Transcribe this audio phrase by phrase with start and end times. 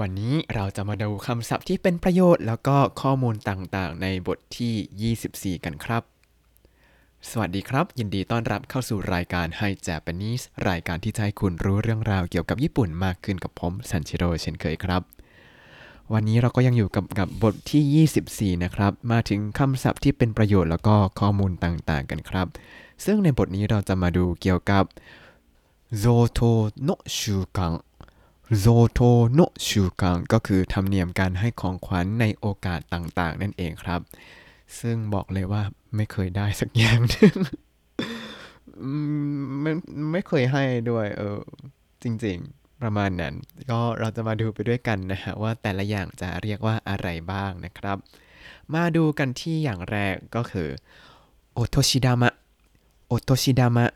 [0.00, 6.02] วันนี้เราจะมาดูคำศัพท์ที่เป็นประโยชน์ แล้วก็ข้อมูลต่างๆ ในบทที่ 24 กันครับ
[7.30, 15.02] สวัสดีครับ ยินดีต้อนรับเข้าสู่รายการ Hi Japanese รายการที่จะให้คุณรู้เรื่องราวเกี่ยวกับญี่ปุ่นมากขึ้นกับผมซันชิโร่เช่นเคยครับ
[16.12, 22.46] วันนี้เราก็ยังอยู่กับกับบทที่ 24 นะครับ มาถึงคำศัพท์ที่เป็นประโยชน์แล้วก็ข้อมูลต่างๆ กันครับ
[23.04, 24.84] ซึ่งในบทนี้เราจะมาดูเกี่ยวกับ
[25.98, 26.40] โซโท
[26.82, 27.72] โนชูกัง
[28.58, 29.00] โซโท
[29.34, 34.00] โนชูกังก็คือธรรมเนียมการให้ของขวัญในโอกาสต่างๆ นั่นเองครับ
[34.80, 35.62] ซึ่งบอกเลยว่า
[35.96, 37.34] ไม่เคยได้สักอย่างนึง
[38.80, 38.90] อื
[39.36, 39.72] มไม่
[40.12, 41.40] ไม่เคยให้ด้วย เออ
[42.02, 43.34] จริงๆ ประมาณนั้น
[43.70, 47.96] ก็เราจะมาดูไปด้วยกันนะฮะ ว่าแต่ละอย่างจะเรียกว่าอะไรบ้างนะครับ
[48.74, 50.68] มาดูกันที่อย่างแรกก็คือ
[51.54, 52.32] โอโตชิดามะ
[53.08, 53.86] โอโตชิดามะ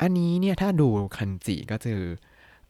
[0.00, 2.02] อันนี้เนี่ยถ้าดูคันจิก็คือ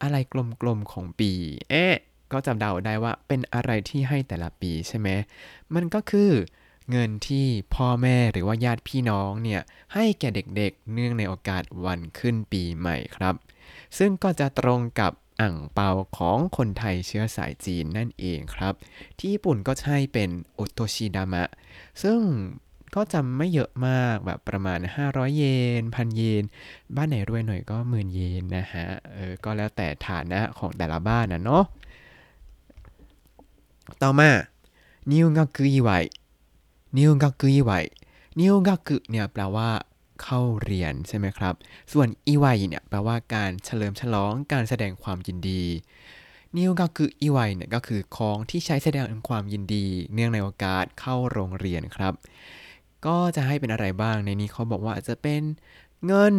[0.02, 1.32] อะไรกลมๆของปี
[1.70, 1.94] เอ๊ะ
[2.32, 5.08] ก็จำเดาได้ว่าเป็นอะไรที่ให้แต่ละปีใช่ไหม
[5.74, 6.32] มันก็คือ
[6.90, 9.62] เงินที่พ่อแม่หรือว่าญาติพี่น้องเนี่ย
[9.94, 13.34] ให้แก่เด็กๆ เนื่องในโอกาสวันขึ้นปีใหม่ครับ
[13.98, 18.74] ซึ่งก็จะตรงกับอ่างเปาของคนไทยเชื้อสายจีนนั่นเองครับ
[19.18, 21.44] ที่ญี่ปุ่นก็ใช่เป็นโอโตชิดามะ
[22.02, 22.18] ซึ่ง
[22.96, 25.44] ก็จำไม่เยอะมากแบบประมาณ 500 เย
[25.80, 26.44] นพันเยน
[26.96, 31.64] บ้านไหนรวยหน่อยก็หมื่นเยนนะฮะเออก็แล้วแต่ฐานะของแต่ละบ้านนะเนาะ
[34.02, 34.30] ต่อมา
[35.12, 35.90] นิวกักอิไว
[36.98, 37.70] นิวกักอิไว
[38.40, 39.70] นิวกักเนี่ยแปลว่า
[40.22, 41.54] เข้าเรียนใช่ไหมครับ
[41.92, 45.62] ส่วนอิไวเนี่ยแปลว่าการเฉลิมฉลองการแสดงความยินดี
[46.56, 52.14] นิวกักอิไวเนี่ยก็คือของที่ใช้แสดงความยินดี เนื่องในโอกาสเข้าโรงเรียนครับ
[53.06, 55.42] ก็จะให้เป็นอะไรบ้างในนี้เขาบอกว่าอาจจะเป็น
[56.06, 56.34] เงิน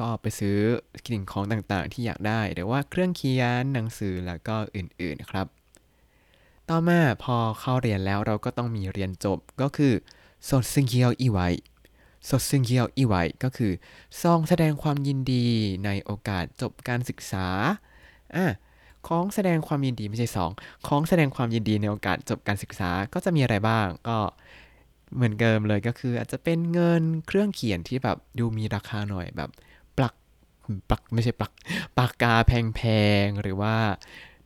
[0.00, 0.58] ก็ไปซื้อ
[1.04, 5.46] สิ่งของต่างๆ ที่อยากได้หรือว่าเครื่องเขียนหนังสือแล้วก็อื่นๆครับ
[6.68, 9.92] ต่อมาพอเข้าเรียนแล้วเราก็ต้องมีเรียนจบก็คือ
[10.48, 11.38] สดซึ่งเกียวอีไว
[12.28, 13.72] สดซึ่งเกียวอีไวก็คือ
[14.22, 15.46] ซองแสดงความยินดี
[15.84, 17.46] ในโอกาสจบการศึกษา
[18.36, 18.46] อะ
[19.08, 20.50] ของแสดงความยินดีไม่ใช่สอง
[20.86, 24.18] ของแสดงความยินดีในโอกาสจบการศึกษาก็จะมีอะไรบ้าง ก็
[25.14, 29.50] เหมือนเดิมเลยก็คืออาจจะเป็นเงินเครื่องเขียนที่แบบดูมีราคาหน่อยแบบ
[29.98, 30.14] ปลัก
[30.90, 31.52] ปลักไม่ใช่ปลัก
[31.98, 32.80] ปากกาแพ
[33.24, 33.76] งๆ หรือว่า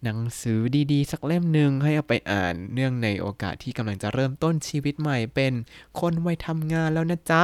[0.04, 0.60] หนังสือ
[0.92, 5.52] ดีๆ สักเล่มหนึ่งให้เอาไปอ่านเนื่องในโอกาสที่กำลังจะเริ่มต้นชีวิตใหม่เป็น
[6.00, 7.42] คนวัยทำงานแล้วนะจ๊ะ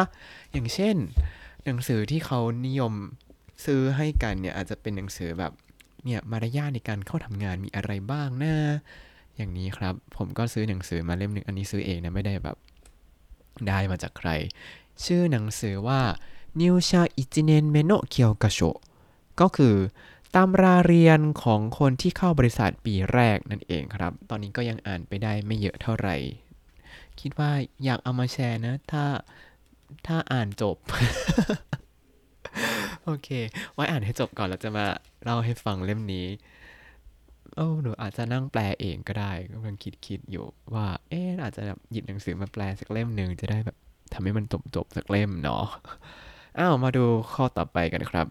[0.52, 0.96] อย่างเช่น
[1.64, 2.92] หนังสือที่เขานิยม
[3.64, 5.52] ซื้อให้กันเนี่ยอาจจะเป็นหนังสือแบบ
[6.04, 8.54] เนี่ยมารยาทในการเข้าทำงานมีอะไรบ้างนะ
[9.36, 12.56] อย่างนี้ครับ ผมก็ซื้อหนังสือมาเล่มหนึ่งอันนี้ซื้อเองนะไม่ได้แบบ
[13.68, 14.30] ได้มาจากใคร
[15.04, 16.00] ชื่อหนังสือว่า
[16.60, 18.58] นิวชาอิจิเนนเมโนเคียวกะโช
[19.40, 19.76] ก็คือ
[20.34, 26.16] ตำราเรียนของคนที่เข้าบริษัทปีแรกนั่นเองครับ ตอนนี้ก็ยังอ่านไปได้ไม่เยอะเท่าไหร่
[27.20, 27.50] คิดว่า
[27.84, 29.04] อยากเอามาแชร์นะ ถ้า
[30.06, 30.76] ถ้าอ่านจบ
[33.04, 33.28] โอเค
[33.72, 34.86] ไว้อ่านให้จบก่อนแล้วจะมา
[35.24, 36.26] เล่าให้ฟังเล่มนี้
[37.56, 40.44] โอ้หนูอาจจะนั่งแปลเองก็ได้กำลังคิดคิดอยู่
[40.74, 43.76] ว่า เอ๊ะอาจจะแบบหยิบหนังสือมาแปลสักเล่มหนึ่งจะได้แบบ
[44.12, 45.64] ทำให้มันจบจบๆสักเล่มเนาะ
[46.58, 48.26] อ้าวมาดูข้อต่อไปกันครับ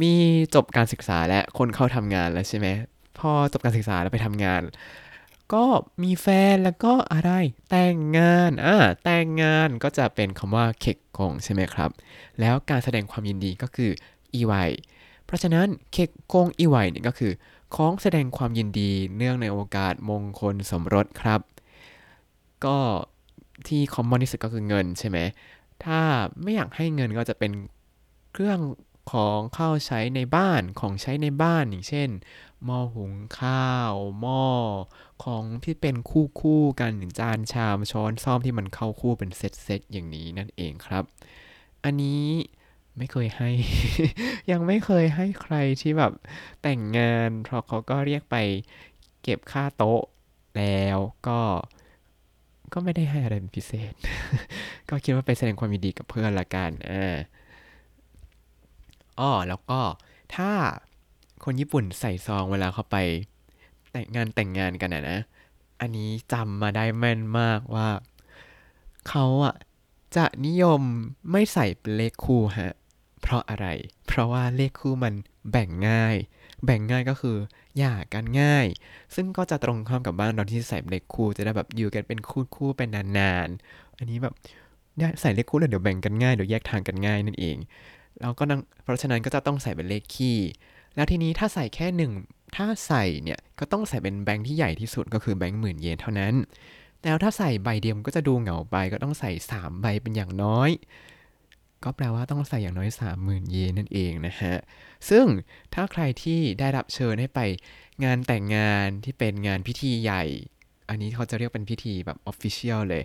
[0.00, 0.12] มี
[0.54, 2.68] จบการศึกษาและคนเข้าทำงานแล้วใช่ไหม
[3.18, 4.62] พอจบการศึกษาแล้วไปทำงาน
[5.52, 5.64] ก็
[6.02, 7.30] มีแฟนแล้วก็อะไร
[7.70, 11.90] แต่งงานอ่าแต่งงานก็จะเป็นคำว่าเคกกงใช่ไหมครับ
[12.40, 13.90] แล้วการแสดงความยินดีก็คือ
[14.34, 14.52] อีไว
[15.26, 17.32] เพราะฉะนั้นเคกกงอีไวเนี่ยก็คือ
[17.76, 21.40] ของแสดงความยินดีเนื่องในโอกาสมงคลสมรสครับ
[22.64, 22.78] ก็
[23.68, 25.18] ที่คอมมอนที่สุดก็คือเงินใช่ไหม
[25.84, 26.00] ถ้า
[26.42, 27.52] ไม่อยากให้เงินก็จะเป็น
[28.32, 28.60] เครื่อง
[29.12, 32.08] ของเข้าใช้ในบ้านของใช้ในบ้านอย่างเช่น
[32.64, 34.44] หม้อหุงข้าวหม้อ
[35.24, 41.04] ของที่เป็นคู่คู่กันอย่างจานชามช้อนซ่อมที่มันเข้าคู่เป็นเซตเซตอย่างนี้นั่นเองครับ
[41.84, 42.24] อันนี้
[42.98, 43.50] ไม่เคยให้
[44.50, 46.12] ยังไม่เคยให้ใครที่แบบ
[46.62, 48.36] แต่งงาน เพราะเขาก็เรียกไป
[49.22, 50.02] เก็บค่าโต๊ะ
[50.56, 51.40] แล้วก็
[52.72, 53.92] ก็ไม่ได้ให้อะไรเป็นพิเศษ
[54.88, 57.16] ก็คิดว่าไปแสดงความยินดีกับเพื่อนละกันอ่า
[59.20, 59.80] อ้อแล้วก็
[60.34, 60.50] ถ้า
[61.44, 62.96] คนญี่ปุ่นใส่ซองเวลาเขาไป
[63.92, 65.18] แต่งงานแต่งงานกันอะนะ
[65.80, 67.88] อันนี้จำมาได้แม่นมากว่า
[69.08, 69.54] เขาอะ
[70.16, 70.80] จะนิยม
[71.30, 71.66] ไม่ใส่
[71.96, 72.74] เลขคู่ฮะ
[73.24, 73.66] เพราะอะไร
[74.06, 75.14] เพราะว่าเลขคู่มัน
[75.52, 76.16] แบ่งง่าย
[76.64, 77.36] แบ่งง่ายก็คือ
[77.78, 78.66] หย่ากันง่าย
[79.14, 82.88] ซึ่งก็จะตรงข้ามกับบ้านเราที่ใส่เลขคู่จะได้แบบอยู่กันเป็นคู่คู่ๆเป็น
[83.18, 84.34] นานๆ อันนี้แบบ
[85.20, 87.56] ใส่เลขคู่แล้วเดี๋ยวแบ่งกันง่ายเดี๋ยวแยกทางกันง่ายนั่นเอง
[88.20, 90.38] เราก็นั่งเพราะฉะนั้นก็จะต้องใส่เป็นเลขคี่
[90.94, 92.12] แล้วทีนี้ถ้าใส่แค่หนึ่ง
[92.56, 96.34] ถ้าใส่เนี่ยก็ต้องใส่เป็นแบงค์ที่ใหญ่ที่สุดก็คือแบงค์หมื่นเยนเท่านั้น
[97.00, 100.70] แต่ถ้าใส่ใบเดียวมันก็จะดูเหงาไปก็ต้องใส่ 3 ใบเป็นอย่างน้อย
[101.84, 102.90] ก็แปลว่าต้องใส่อย่างน้อย
[103.20, 104.54] 30,000 เยนนั่นเองนะฮะ
[105.08, 105.26] ซึ่ง
[105.74, 107.40] ถ้าใครที่ได้รับเชิญให้ไป
[108.04, 110.24] งานแต่งงานที่เป็นงานพิธีใหญ่
[110.88, 113.02] อันนี้เขาจะเรียกเป็นพิธีแบบออฟฟิเชียลเลย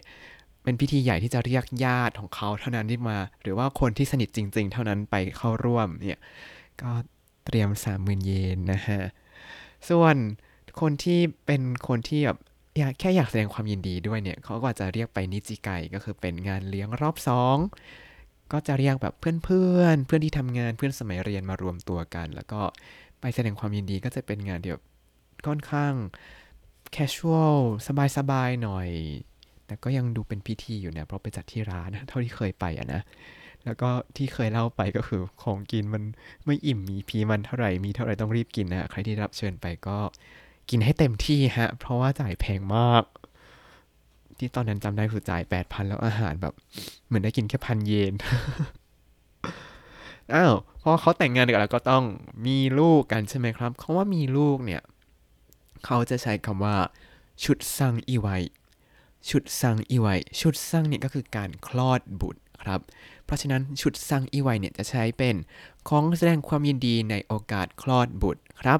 [0.63, 6.19] เป็นพิธีใหญ่ที่จะเรียกญาติของเขาเท่านั้นที่มา หรือว่าคนที่สนิทจริง ๆ เท่านั้นไปเข้าร่วมเนี่ย
[6.81, 6.91] ก็
[7.45, 9.01] เตรียม 30,000 เยนนะฮะ
[9.89, 10.15] ส่วน
[10.81, 12.37] คนที่เป็นคนที่แบบ
[12.79, 17.57] อยากแค่อยากแสดงความยินดีด้วยเนี่ยเขาก็จะเรียกไปนิจิไกก็คือเป็นงานเลี้ยงรอบสอง
[18.53, 22.61] ก็จะเรียกแบบเพื่อนๆเพื่อนที่ทำงานเพื่อนสมัยเรียนมารวมตัวกัน แล้วก็
[23.21, 24.77] ไปแสดงความยินดีก็จะเป็นงานเดียว
[25.47, 25.93] ค่อนข้าง
[26.95, 27.57] casual
[28.17, 28.89] สบายๆหน่อย
[29.65, 33.01] แต่ก็ยังดูเป็นพิธีอยู่เนี่ยเพราะไปจัดที่ร้านเท่าที่เคยไปอะนะ
[33.65, 36.03] แล้วก็ที่เคยเล่าไปก็คือของกินมัน
[36.45, 39.97] ไม่อิ่มมีพีมันเท่าไหร่มีเท่าไหร่ต้องรีบกินนะใครที่รับเชิญไปก็
[40.69, 43.03] กินให้เต็มที่ฮะ เพราะว่าจ่ายแพงมาก
[44.37, 46.53] ที่ตอนนั้นจำได้คือจ่ายแปดพันแล้วอาหารแบบ
[47.09, 48.13] เหมือนได้กินแค่พันเยน
[50.33, 52.03] อ้าวพอเขาแต่งงานกันแล้วก็ต้อง
[52.45, 54.81] มีลูกกันใช่ไหมครับเขาว่ามีลูกเนี่ย
[55.85, 56.77] เขาจะใช้คำว่า
[57.43, 58.27] ชุดซังอีไว
[59.29, 60.07] ชุดซังอีไว
[60.39, 62.79] ชุดซังเนี่ยก็คือการคลอดบุตรครับ
[63.25, 65.35] เพราะฉะนั้นชุดซังอีไวเนี่ยจะใช้เป็น
[65.89, 68.79] ของแสดงความยินดีในโอกาสคลอดบุตรครับ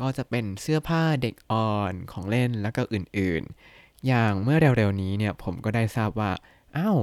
[0.00, 6.30] ก็จะเป็นเสื้อผ้าเด็กอ่อนของเล่นแล้วก็อื่นๆ อย่างเมื่อเร็วๆนี้เนี่ยผมก็ได้ทราบว่า
[6.76, 6.98] อ้าว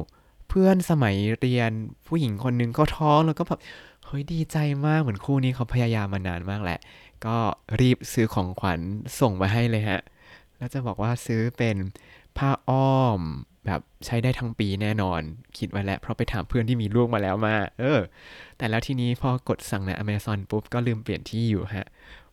[0.54, 1.72] เพื่อนสมัยเรียน
[2.08, 3.60] ผู้หญิงคนนึงก็ท้องแล้วก็แบบ
[4.06, 4.58] เฮ้ยดีใจ
[4.88, 6.80] มากเหมือนคู่นี้เขาพยายามมานานมากแหละ
[7.26, 7.38] ก็
[7.80, 8.80] รีบซื้อของขวัญ
[9.20, 10.02] ส่งมาให้เลยฮะ
[10.58, 11.78] แล้วจะบอกว่าซื้อเป็น
[12.38, 13.20] ผ้าอ้อม
[13.66, 15.22] แบบใช้ได้ทั้งปีแน่นอน
[15.58, 18.00] คิดไว้แล้ว เพราะไปถามเพื่อนที่มีลูกมาแล้วมา เออ
[18.58, 21.88] แต่แล้วทีนี้พอกดสั่งใน Amazon ปุ๊บ ก็ลืมเปลี่ยนที่อยู่ฮะ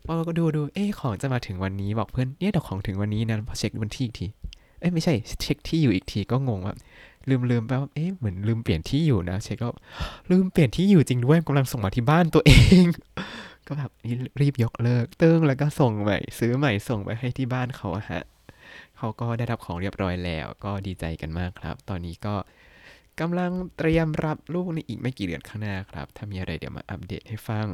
[0.06, 4.26] พอก็ดูดูเอ๊ของจะมาถึงวันนี้บอกเพื่อนเนี่ยเดี๋ยวของถึงวันนี้นะพอเช็ควันที่อีกที
[4.80, 6.74] เอ้ยไม่ใช่เช็คที่อยู่อีกทีก็งงว่า
[7.28, 9.68] ลืมลืมไปว่าเอ๊ะเหมือนลืมเปลี่ยนที่อยู่นะเชก็
[10.30, 12.84] ลืมเปลี่ยนที่อยู่จริงด้วยกำลังส่งมาที่บ้านตัวเอง
[13.66, 13.90] ก็แบบ
[14.40, 18.24] รีบยกเลิกเติ้งแล้วก็ส่งใหม่ ซื้อใหม่ส่งไปให้ที่บ้านเขาฮะ
[18.96, 22.34] เขาก็ได้รับของเรียบร้อยแล้ว ก็ดีใจกันมากครับ ตอนนี้ก็
[23.20, 27.66] กำลังเตรียมรับลูกในอีกไม่กี่เดือนข้างหน้าครับ ถ้ามีอะไรเดี๋ยวมาอัปเดตให้ฟัง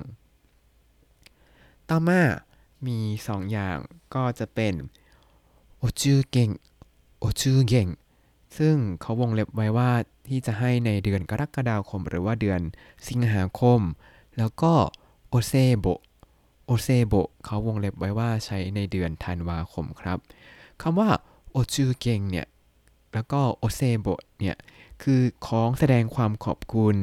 [1.89, 2.23] ต่อมา
[2.87, 2.99] มี
[3.29, 3.79] สองอย่าง
[4.15, 4.75] ก็จะเป็น
[5.79, 6.51] โอจูเก่ง
[7.19, 7.89] โอจูเก่ง
[8.59, 9.91] ซึ่งเขาวงเล็บไว้ว่า
[10.29, 12.61] ที่จะให้ในเดือนกรกฎาคมหรือว่าเดือน
[13.09, 13.81] สิงหาคม
[14.39, 14.73] แล้วก็
[15.29, 15.87] โอเซโบ
[16.67, 17.15] โอเซโบ
[17.45, 20.19] เขาวงเล็บไว้ว่าใช้ในเดือนธันวาคมครับ
[20.83, 21.09] คำว่า
[21.51, 22.47] โอจูเกงเนี่ย
[23.15, 24.07] แล้วก็โอเซโบ
[24.41, 24.57] เนี่ย
[25.03, 26.97] คือของแสดงความขอบคุณ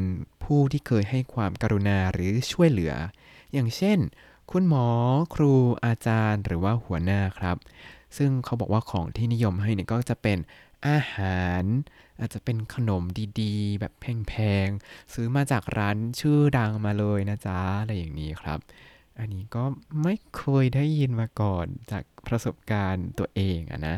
[0.44, 2.94] ผู้ที่เคยให้ความกรุณาหรือช่วยเหลือ
[3.54, 4.00] อย่างเช่น
[4.51, 4.86] คุณหมอ
[5.36, 5.54] ครู
[5.86, 7.57] อาจารย์หรือว่าหัวหน้าครับ
[8.18, 10.38] ซึ่งเขาบอกว่าของที่นิยมให้เนี่ยก็จะเป็น
[10.88, 11.63] อาหาร
[12.19, 13.04] อาจจะเป็นขนม
[13.42, 14.33] ดีๆ แบบแพ
[14.66, 18.60] งๆ ซื้อมาจากร้านชื่อดังมาเลยนะจ๊ะ อะไรอย่างนี้ครับ
[19.19, 19.63] อันนี้ก็
[20.04, 23.98] ไม่เคยได้ยินมาก่อนจากประสบการณ์ตัวเองอะนะ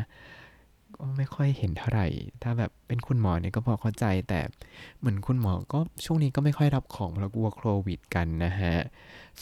[0.96, 2.06] ก็ไม่ค่อยเห็นเท่าไหร่
[2.42, 4.40] ถ้าแบบเป็นคุณหมอเนี่ยก็พอเข้าใจแต่
[4.98, 8.76] เหมือนคุณหมอก็ช่วงนี้ก็ไม่ค่อยรับของเพราะกลัวโควิดกันนะฮะ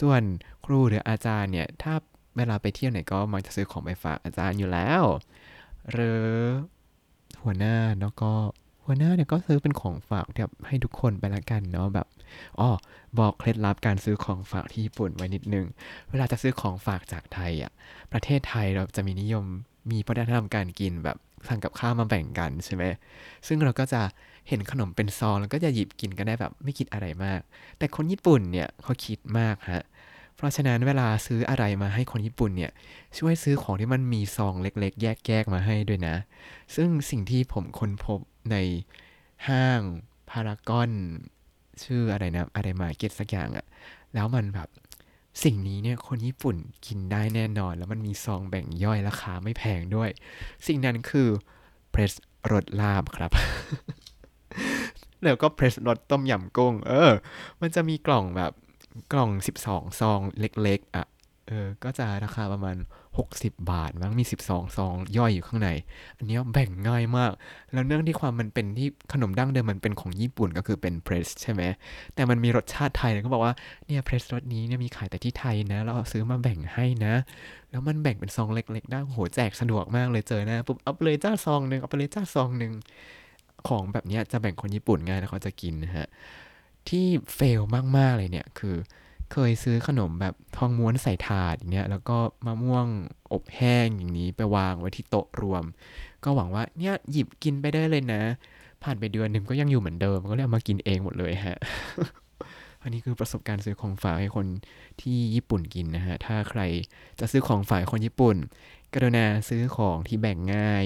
[0.01, 0.21] ส่วน
[0.65, 1.93] ครูหรืออาจารย์เนี่ย ถ้า
[2.37, 5.03] เวลาไปเที่ยวไหนก็มักจะซื้อของไปฝากอาจารย์อยู่แล้ว
[5.91, 6.27] หรือ
[7.43, 8.31] หัวหน้าแล้วก็
[8.85, 12.07] หัวหน้าเนี่ยก็ซื้อเป็นของฝากแบบให้ทุกคนไปละกันเนาะแบบ
[12.59, 12.69] อ๋อ
[13.19, 15.65] บอกเคล็ดลับการซื้อของฝากที่ญี่ปุ่นไว้นิดนึง
[16.09, 17.71] เวลาจะซื้อของฝากจากไทยอะ
[18.11, 19.45] ประเทศไทยเราจะมีนิยม
[19.91, 22.83] มีวัฒนธรรมการกินแบบสั่งกับข้าวมาแบ่งกันใช่ไหม
[23.47, 24.01] ซึ่งเราก็จะ
[24.47, 27.39] เห็นขนมเป็นซองแล้วก็จะหยิบกินกันได้แบบไม่คิดอะไรมาก
[27.77, 29.83] แต่คนญี่ปุ่นเนี่ยเขาคิดมากฮะ
[30.35, 32.71] เพราะฉะนั้นเวลาซื้ออะไรมาให้คนญี่ปุ่นเนี่ย
[33.17, 36.15] ช่วยซื้อของที่มันมีซองเล็ก ๆ แยกๆมาให้ด้วยนะ
[36.75, 38.19] ซึ่งสิ่งที่ผมค้นพบ
[38.51, 38.57] ใน
[39.47, 39.81] ห้าง
[40.29, 40.91] พารากอน
[41.83, 43.65] ชื่ออะไรนะอะไรมาเก็ตสักอย่างอะ
[44.13, 44.69] แล้วมันแบบ
[45.43, 50.09] สิ่งนี้เนี่ยคนญี่ปุ่นกินได้แน่นอน แล้วมันมีซองแบ่งย่อยราคาไม่แพงด้วย
[50.67, 51.29] สิ่งนั้นคือ
[51.91, 52.13] เพรส
[52.51, 53.31] รสลาบครับ
[55.23, 57.11] แล้วก็เพรสรสต้มยำกุ้ง เออ
[57.61, 58.51] มันจะมีกล่องแบบ
[59.13, 59.31] กล่อง
[59.65, 61.05] 12 ซองเล็กๆ อะ
[61.47, 62.77] เออ ก็จะราคาประมาณ
[63.19, 65.69] 60 บาท มั้งมี 12 ซอง ย่อยอยู่ข้างใน
[66.17, 67.31] อันนี้แบ่งง่ายมาก
[67.73, 71.61] แล้วเนื่องที่ความมันเป็นที่ขนมดั้งเดิมมันเป็นของญี่ปุ่นก็คือเป็นเพรสใช่ไหม
[72.15, 73.53] แต่มันมีรสชาติไทยเขาบอกว่า
[73.85, 77.13] เนี่ยเพรสรสนี้เนี่ยมีขายแต่ที่ไทยนะ เราซื้อมาแบ่งให้นะ
[77.71, 82.73] แล้วมันแบ่งเป็นซองเล็กๆ ได้โหแจกสะดวกมากเลยเจอนะปุ๊บเอาไปเลยจ้าซองหนึ่งเอาไปเลยจ้าซองหนึ่ง
[83.67, 86.07] ของแบบนี้จะแบ่งคนญี่ปุ่นง่ายแล้วเขาจะกินนะฮะ
[86.89, 87.61] ที่เฟล
[87.97, 88.75] มากๆเลยเนี่ยคือ
[89.31, 92.87] เคยซื้อขนมแบบทองม้วนใส่ถาดอย่างเงี้ยแล้วก็มะม่วง
[93.33, 95.63] อบแห้งอย่างนี้ไปวางไว้ที่โต๊ะรวม
[96.23, 98.21] ก็หวังว่าเนี่ยหยิบกินไปได้เลยนะ
[98.83, 101.57] ผ่านไปเดือนหนึ่งก็ยังอยู่เหมือนเดิมก็เลยเอามากินเองหมดเลยฮะ
[102.81, 104.47] อันนี้คือประสบการณ์ซื้อของฝากให้คน
[105.01, 106.61] ที่ญี่ปุ่นกินนะฮะ ถ้าใคร
[107.19, 108.37] จะซื้อของฝากคนญี่ปุ่น
[108.93, 110.85] กรุณาซื้อของที่แบ่งง่าย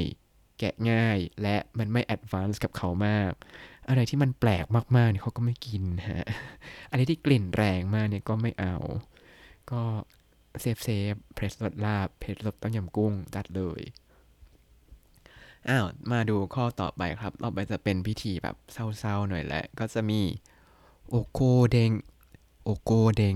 [0.59, 3.31] แกะง่าย และมันไม่ advance กับเขามาก
[3.89, 4.65] อะไรที่มันแปลก
[4.97, 6.27] มากๆเนี่ยเขาก็ไม่กินฮะ
[6.91, 8.75] อะไรที่กลิ่นแรงมากเนี่ยก็ไม่เอา
[9.71, 9.81] ก็
[10.61, 13.81] safe safe Pretz รสลาบ Pretz รสต้มยำกุ้งจัดเลย
[15.69, 20.21] อ้าวมาดูข้อต่อไปครับ ต่อไปจะเป็นพิธีแบบเศร้าๆหน่อยแหละ ก็จะมี
[21.09, 21.41] โอโก
[21.71, 21.91] เดง
[22.63, 23.35] โอโกเดง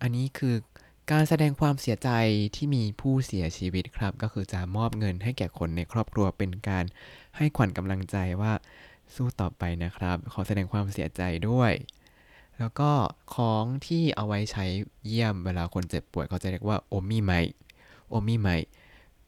[0.00, 0.54] อันนี้คือ
[1.10, 2.10] การแสดงความเสียใจ
[2.56, 6.84] ที่มีผู้เสียชีวิตครับ ก็คือจะมอบเงินให้แก่คนในครอบครัวเป็นการ
[7.36, 8.52] ให้ขวัญกำลังใจว่า
[9.14, 11.72] สู้ต่อไปนะครับ ขอแสดงความเสียใจด้วย
[12.58, 12.90] แล้วก็
[13.34, 14.64] ของที่เอาไว้ใช้
[15.06, 17.32] เยี่ยมเวลาคนเจ็บป่วยเขาจะเรียกว่าโอมิไม
[18.10, 18.48] โอมิไม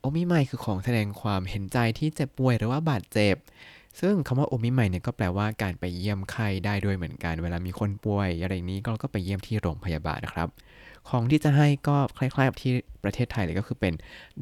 [0.01, 3.35] โอมิไมคือของแสดงความเห็นใจที่เจ็บป่วยหรือว่าบาดเจ็บ
[4.01, 10.49] ซึ่งคำว่าโอมิไมเนี่ยก็แปลว่าการไปเยี่ยมไข้ได้ด้วยเหมือนกัน เวลามีคนป่วยอะไรนี้ก็ก็ไปเยี่ยมที่โรงพยาบาลนะครับ
[11.09, 12.73] ของที่จะให้ก็คล้ายๆกับที่
[13.05, 13.95] ประเทศไทยเลยก็คือเป็น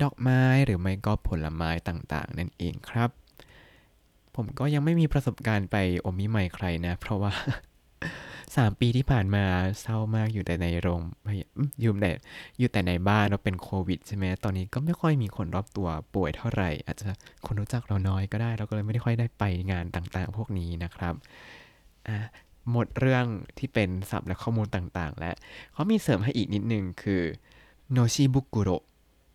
[0.02, 3.10] ดอกไม้หรือไม่ก็ผลไม้ต่างๆ นั่นเองครับ
[4.36, 7.32] ผมก็ยังไม่มีประสบการณ์ไปอมิไมใครนะ เพราะว่า
[8.56, 9.44] สามปีที่ผ่านมา
[9.80, 12.12] เศร้ามากอยู่แต่ในโรงพยาอืมอยู่แต่
[12.58, 17.08] อยู่แต่ในบ้านเราเป็นโควิดใช่ไหมตอนนี้ก็ไม่ค่อยมีคนรอบตัวป่วยเท่าไหร่ อาจจะ
[17.46, 21.14] คนรู้จักเราน้อยก็ได้ เราก็เลยไม่ได้ค่อยได้ไปงานต่างๆ พวกนี้นะครับ
[22.08, 22.16] อะ
[22.70, 23.26] หมดเรื่อง
[23.58, 25.34] ที่เป็นศัพท์และข้อมูลต่างๆ แล้ว
[25.72, 27.22] เขามีเสริมให้อีกนิดนึงคือ
[27.92, 28.70] โนชิบุกุโร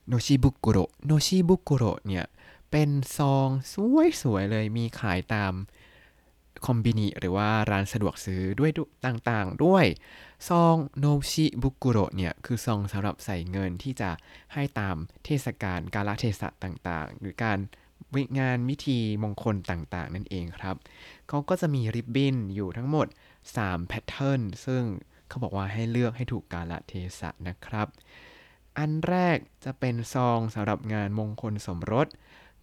[0.07, 2.25] โนชิบุกุโรโนชิบุกุโรเนี่ย
[2.71, 3.47] เป็นซอง
[4.21, 5.53] สวยๆเลยมีขายตาม
[6.65, 8.71] คอมบินิหรือว่าร้านสะดวกซื้อด้วย
[9.05, 9.85] ต่างๆ ด้วย
[10.49, 14.11] ซองโนชิบุกุโรเนี่ยคือซองสำหรับใส่เงินที่จะ
[14.53, 17.59] ให้ตามเทศกาลกาลเทศะต่างๆ หรือการ
[18.15, 20.75] วิงานวิธีมงคลต่างๆ นั่นเองครับ
[21.27, 23.07] เขาก็จะมีริบบิ้นอยู่ทั้งหมด
[23.51, 24.83] 3แพทเทิร์นซึ่ง
[25.27, 27.87] เขาบอกว่าให้เลือกให้ถูกกาลเทศะนะครับ
[28.77, 32.07] อันแรกจะเป็นซองสำหรับงานมงคลสมรส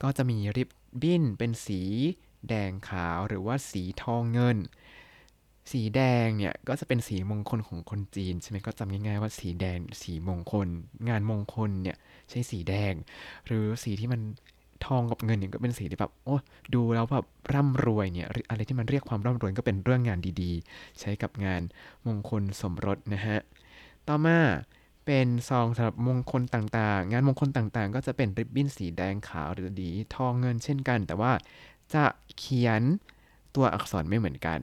[0.03, 0.71] ก็จะมีริบ
[1.03, 1.81] บิ้นเป็นสี
[2.49, 4.59] แดงขาวหรือว่าสีทองเงิน
[5.73, 10.69] สีแดงเนี่ยก็จะเป็นสีมงคลของคนจีนใช่ไหมก็จำง่ายๆว่าสีแดงสีมงคล
[11.09, 11.97] งานมงคลเนี่ย
[12.31, 12.95] ใช้สีแดง
[13.47, 14.21] หรือสีที่มัน
[14.87, 16.37] ทองกับเงินเนี่ยก็เป็นสีที่แบบโอ้
[16.75, 21.63] ดูแล้วแบบร่ำรวยเนี่ยออะไรที่มันเรียกความร่ำรวยก็เป็นเรื่องงานดีๆ ใช้กับงาน
[22.07, 23.39] มงคลสมรสนะฮะ
[24.09, 24.39] ต่อมา
[25.11, 31.33] เป็นซองสำหรับมงคลต่างๆ งานมงคลต่างๆ ก็จะเป็นริบบิ้นสีแดงขาวหรือดีทองเงินเช่นกัน แต่ว่า
[31.95, 32.05] จะ
[32.39, 32.83] เขียน
[33.55, 34.61] ตัวอักษรไม่เหมือนกัน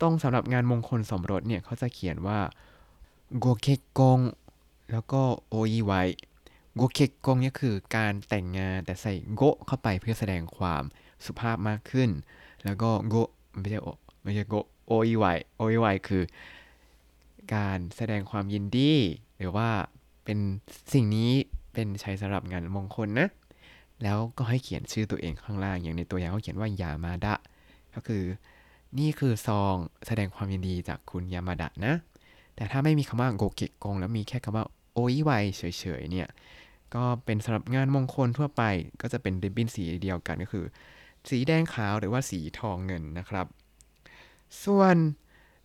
[0.00, 2.40] ตรงสำหรับงานมงคลสมรสเนี่ยเขาจะเขียนว่า
[3.38, 3.66] โกเค
[3.98, 4.20] กง
[4.92, 5.92] แล้วก็โออิไว
[6.76, 10.82] โกเคกงเนี่ยคือการแต่งงานแต่ใส่โกเข้าไปเพื่อแสดงความ
[11.24, 12.10] สุภาพมากขึ้น
[12.64, 13.14] แล้วก็โก
[13.58, 13.86] ไม่ใช่โอ
[14.22, 14.54] ไม่ใช่โก
[14.86, 15.24] โออิไว
[15.56, 16.22] โออิไวคือ
[17.54, 18.92] การแสดงความยินดี
[19.44, 19.68] รือว่า
[20.24, 20.38] เป็น
[20.92, 21.30] สิ่งนี้
[21.72, 23.28] เป็นใช้สำหรับงานมงคลนะ
[24.02, 27.34] แล้วก็ให้เขียนชื่อตัวเองข้างล่าง อย่างในตัวอย่างเขาเขียนว่ายามาดะ
[27.94, 28.22] ก็คือ
[28.98, 29.74] นี่คือซอง
[30.06, 31.94] แสดงความยินดีจากคุณยามาดะนะ
[32.56, 35.62] แต่ถ้าไม่มีคำว่าโกเกกง แล้วมีแค่คำว่าโออิไวเฉ
[36.00, 36.28] ยๆเนี่ย
[36.94, 38.62] ก็เป็นสำหรับงานมงคลทั่วไป
[39.00, 40.64] ก็จะเป็นริบบิ้นสีเดียวกันก็คือ
[41.28, 43.46] สีแดงขาวหรือว่าสีทองเงินนะครับ
[44.64, 44.96] ส่วน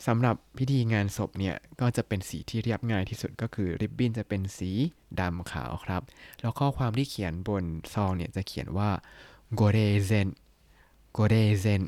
[0.06, 4.72] สำหรับพิธีงานศพเนี่ยก็จะเป็นสีที่เรียบง่ายที่สุดก็คือริบบิ้นจะเป็นสี
[5.20, 6.02] ดำขาวครับ
[6.40, 7.64] แล้วข้อความที่เขียนบน
[7.94, 8.90] ซองเนี่ยจะเขียนว่า
[9.56, 10.28] โกเรเซน
[11.12, 11.82] โกเรเซน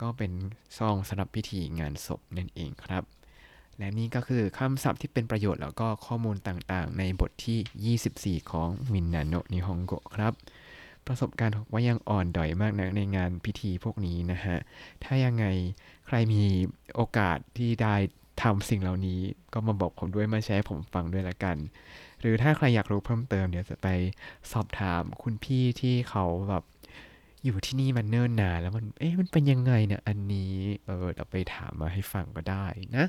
[0.00, 0.32] ก็เป็น
[0.78, 3.02] ซองสำหรับพิธีงานศพนั่นเองครับ
[3.78, 10.32] และนี่ก็คือคำศัพท์ที่เป็นประโยชน์แล้วก็ข้อมูลต่างๆ ในบทที่ 24 ของมินนาโนนิฮงโกะครับ
[11.06, 14.56] ประสบการณ์ว่ายังอ่อนดอยมากนะในงานพิธีพวกนี้นะฮะ
[15.04, 15.44] ถ้ายังไง
[16.12, 16.44] ใครมี
[16.94, 17.94] โอกาสที่ได้
[18.42, 19.20] ทำสิ่งเหล่านี้
[19.52, 21.56] ก็มาบอกผมด้วยมาแชร์ให้ผมฟังด้วยละกัน
[22.20, 23.88] หรือถ้าใครอยากรู้เพิ่มเติมเดี๋ยวจะไป
[24.52, 26.64] สอบถามคุณพี่ที่เขาแบบ
[27.44, 30.54] อยู่ที่นี่มันเนิ่นนานแล้วมันเอ๊ะมันเป็นยังไงเนี่ยอันนี้
[30.86, 33.06] เออเดี๋ยวไปถามมาให้ฟังก็ได้นะ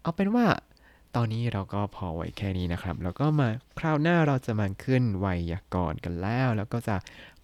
[0.00, 0.44] เอาเป็นว่า
[1.16, 3.48] ตอนนี้เราก็พอไว้แค่นี้นะครับ แล้วก็มา
[3.78, 6.96] คราวหน้าเราจะมาขึ้นไวยากรณ์กันแล้ว แล้วก็จะ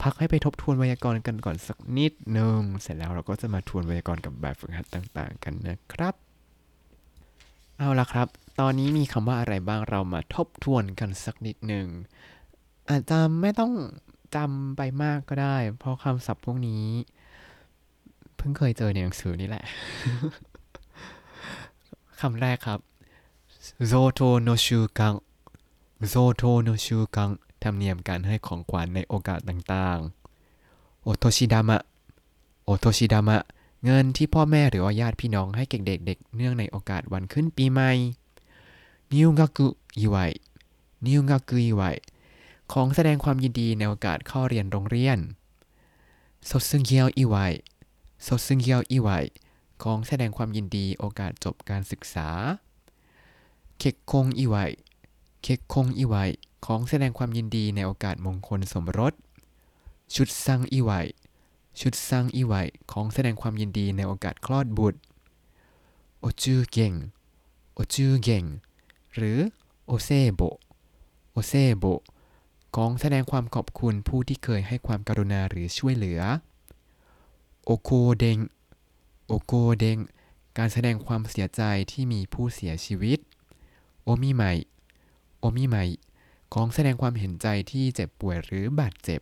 [0.02, 6.14] พักให้ไปทบทวนไวยากรณ์กันก่อนสักนิดนึงเสร็จแล้วเราก็จะมาทวนไวยากรณ์กับแบบฝึกหัดต่าง ๆ กันนะครับ
[7.78, 8.28] เอาละครับ
[8.60, 11.86] ตอนนี้มีคำว่าอะไรบ้างเรามาทบทวนกันสักนิดหนึ่ง
[12.90, 13.72] อาจจะไม่ต้อง
[14.36, 16.86] จำไปมากก็ได้ เพราะคำศัพท์พวกนี้
[18.36, 19.64] เพิ่งเคยเจอในหนังสือนี่แหละ
[22.20, 22.80] คำแรกครับ
[23.86, 25.14] โซโทโนชูกัง
[26.08, 27.30] โซโทโนชูกัง
[27.62, 31.78] ธรรมเนียมการให้ของขวัญในโอกาสต่างๆ โอโทชิดามะ
[32.64, 33.36] โอโทชิดามะ
[33.84, 37.90] เงินที่พ่อแม่หรือว่าญาติพี่น้องให้เด็กเด็กๆเนื่องในโอกาสวันขึ้นปีใหม่
[39.12, 39.68] นิวกักุ
[39.98, 40.16] อิไว
[41.06, 41.82] นิวกักุอิไว
[42.72, 45.18] ของแสดงความยินดีในโอกาสเข้าเรียนโรงเรียน
[46.46, 47.36] โซซึงเกียวอิไว
[48.22, 49.08] โซซึงเกียวอิไว
[49.82, 52.28] ของแสดงความยินดีโอกาสจบการศึกษา
[53.78, 54.56] เคกคงอิไว
[55.42, 56.14] เคกคงอิไว
[56.66, 59.14] ของแสดงความยินดีในโอกาสมงคลสมรส
[60.14, 60.90] ชุดซังอิไว
[61.80, 62.52] ชุดซังอิไว
[62.92, 65.00] ของแสดงความยินดีในโอกาสคลอดบุตร
[66.20, 66.92] โอจูเก่ง
[67.74, 68.44] โอจูเก่ง
[69.14, 69.38] หรือ
[69.86, 70.40] โอเซโบ
[71.32, 71.84] โอเซโบ
[72.76, 76.20] ของแสดงความขอบคุณผู้ที่เคยให้ความกรุณาหรือช่วยเหลือ
[77.64, 79.98] お香典 お香典
[80.58, 83.18] การแสดงความเสียใจที่มีผู้เสียชีวิต
[84.04, 84.42] โอมิไม
[85.40, 85.76] โอมิไม
[86.54, 89.20] ของแสดงความเห็นใจที่เจ็บป่วยหรือบาดเจ็บ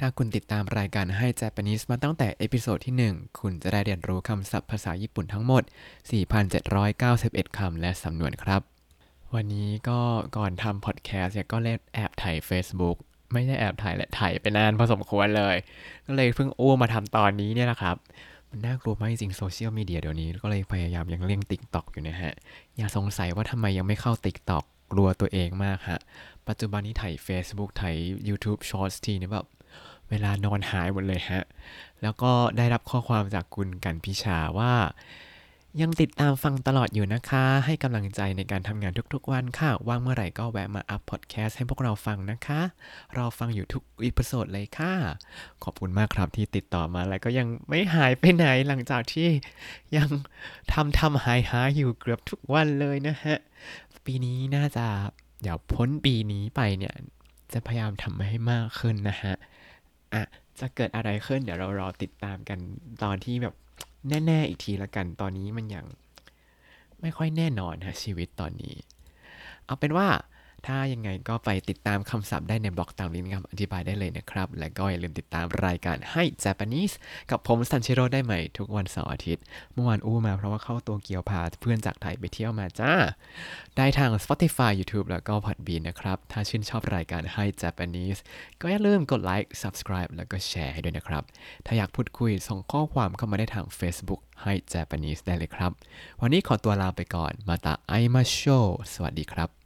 [0.00, 5.62] ถ้าคุณติดตามรายการให้ Japanese มาตั้งแต่ episode ที่ 1 คุณจะได้เรียนรู้คำศัพท์ภาษาญี่ปุ่นทั้งหมด
[6.40, 8.62] 4,791 คำและสำนวนครับ
[9.34, 10.00] วันนี้ก็
[10.36, 12.96] ก่อนทำพอดแคสต์ก็เล่นแอบถ่าย Facebook
[13.32, 15.56] ไม่ใช่แอบถ่ายและถ่ายไปนานพอสมควรเลย
[16.06, 17.96] ก็เลยเพิ่งอู้มาทำตอนนี้เนี่ยแหละครับ
[18.50, 22.32] มันน่ากลัวมากจริงโซเชียลมีเดียเดี๋ยวนี้ก็เลยพยายามยังเลี่ยง TikTok อยู่นะฮะ
[22.76, 25.98] อย่าสงสัยว่าทำไมยังไม่เข้า TikTok กลัวตัวเองมากฮะ
[26.48, 27.96] ปัจจุบันนี้ไถ Facebook ไถ
[28.28, 29.46] YouTube Shorts ทีนี่แบบ
[30.10, 31.42] เวลานอนหายหมดเลยฮะ
[32.02, 34.72] แล้วก็ได้รับข้อความจากคุณกันพิชาว่า
[35.82, 42.60] ยังติดตามฟังตลอดอยู่นะคะ ให้กำลังใจในการทำงานทุกๆวันค่ะ ว่างเมื่อไหร่ก็แวะมาอัพพอดแคสต์ให้พวกเราฟังนะคะ
[43.16, 44.94] รอฟังอยู่ทุก episode เลยค่ะ
[45.64, 49.28] ขอบคุณมากครับที่ติดต่อมาแล้วก็ยังไม่หายไปไหนหลังจากที่
[49.96, 50.08] ยัง
[50.72, 53.36] ทำทำหายหายอยู่เกือบทุกวันเลยนะฮะ
[54.06, 54.86] ปีนี้น่าจะ
[55.42, 56.94] เดี๋ยวพ้นปีนี้ไปเนี่ย
[57.52, 59.34] จะพยายามทำให้มากขึ้นนะฮะ
[60.14, 60.22] อะ
[60.60, 62.58] จะเกิดอะไรขึ้นเดี๋ยวเรารอติดตามกัน
[63.02, 63.54] ตอนที่แบบ
[64.08, 65.84] แน่ๆอีกทีละกัน ตอนนี้มันยัง
[67.00, 68.74] ไม่ค่อยแน่นอนฮะชีวิตตอนนี้
[69.64, 70.08] เอาเป็นว่า
[70.66, 76.94] ถ้ายังไงก็ไปติดตามคำศัพท์ได้ในบล็อกตามลิงก์คำอธิบายได้เลยนะครับ และก็อย่าลืมติดตามรายการให้ Japanese
[77.30, 82.92] กับผมซันชิโร่ได้ใหม่ทุกวันเสาร์อาทิตย์ เมื่อวานอู้มาเพราะว่าเข้าตัวเกียวพาเพื่อนจากไทยไปเที่ยวมาจ้า
[83.76, 88.20] ได้ทาง Spotify YouTube แล้วก็ Podbean นะครับ ถ้าชื่นชอบรายการให้ Japanese
[88.60, 91.22] ก็อย่าลืมกดไลค์ Subscribe แล้วก็แชร์ให้ด้วยนะครับ
[91.66, 95.72] ถ้าอยากพูดคุยส่งข้อความเข้ามาได้ทาง Facebook ให้ Japanese ได้เลยครับ
[96.20, 98.40] วันนี้ขอตัวลาไปก่อนมาตาไอมาโช
[98.94, 99.56] สวัสดีครับ